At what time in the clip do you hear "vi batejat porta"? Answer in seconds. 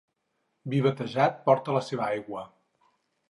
0.73-1.77